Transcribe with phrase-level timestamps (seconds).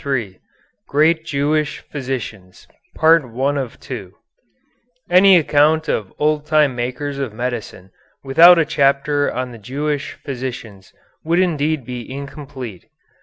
[0.03, 0.39] III
[0.87, 2.67] GREAT JEWISH PHYSICIANS
[5.11, 7.91] Any account of Old Time Makers of Medicine
[8.23, 10.91] without a chapter on the Jewish Physicians
[11.23, 12.85] would indeed be incomplete.